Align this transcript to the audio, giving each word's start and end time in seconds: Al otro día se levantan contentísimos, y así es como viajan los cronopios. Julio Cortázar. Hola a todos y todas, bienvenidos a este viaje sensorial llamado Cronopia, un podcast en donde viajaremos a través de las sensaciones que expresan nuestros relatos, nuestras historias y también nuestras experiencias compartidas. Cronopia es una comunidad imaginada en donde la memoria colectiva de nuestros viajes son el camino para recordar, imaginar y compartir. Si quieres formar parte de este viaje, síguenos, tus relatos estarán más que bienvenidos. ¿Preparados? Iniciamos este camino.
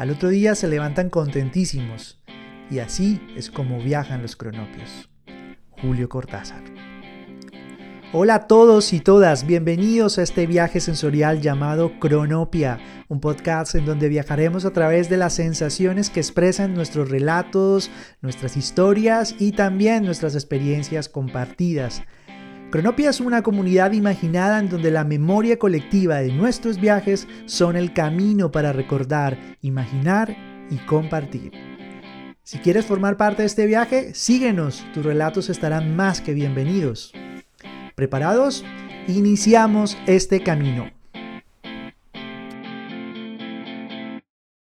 Al 0.00 0.08
otro 0.08 0.30
día 0.30 0.54
se 0.54 0.66
levantan 0.66 1.10
contentísimos, 1.10 2.22
y 2.70 2.78
así 2.78 3.20
es 3.36 3.50
como 3.50 3.82
viajan 3.82 4.22
los 4.22 4.34
cronopios. 4.34 5.10
Julio 5.68 6.08
Cortázar. 6.08 6.62
Hola 8.14 8.36
a 8.36 8.46
todos 8.46 8.94
y 8.94 9.00
todas, 9.00 9.46
bienvenidos 9.46 10.16
a 10.16 10.22
este 10.22 10.46
viaje 10.46 10.80
sensorial 10.80 11.42
llamado 11.42 12.00
Cronopia, 12.00 12.78
un 13.08 13.20
podcast 13.20 13.74
en 13.74 13.84
donde 13.84 14.08
viajaremos 14.08 14.64
a 14.64 14.72
través 14.72 15.10
de 15.10 15.18
las 15.18 15.34
sensaciones 15.34 16.08
que 16.08 16.20
expresan 16.20 16.72
nuestros 16.72 17.10
relatos, 17.10 17.90
nuestras 18.22 18.56
historias 18.56 19.34
y 19.38 19.52
también 19.52 20.06
nuestras 20.06 20.34
experiencias 20.34 21.10
compartidas. 21.10 22.04
Cronopia 22.70 23.10
es 23.10 23.18
una 23.18 23.42
comunidad 23.42 23.90
imaginada 23.90 24.60
en 24.60 24.68
donde 24.68 24.92
la 24.92 25.02
memoria 25.02 25.58
colectiva 25.58 26.18
de 26.20 26.32
nuestros 26.32 26.80
viajes 26.80 27.26
son 27.46 27.74
el 27.74 27.92
camino 27.92 28.52
para 28.52 28.72
recordar, 28.72 29.56
imaginar 29.60 30.36
y 30.70 30.76
compartir. 30.86 31.50
Si 32.44 32.58
quieres 32.58 32.86
formar 32.86 33.16
parte 33.16 33.42
de 33.42 33.46
este 33.46 33.66
viaje, 33.66 34.14
síguenos, 34.14 34.84
tus 34.94 35.04
relatos 35.04 35.50
estarán 35.50 35.96
más 35.96 36.20
que 36.20 36.32
bienvenidos. 36.32 37.12
¿Preparados? 37.96 38.64
Iniciamos 39.08 39.98
este 40.06 40.40
camino. 40.40 40.99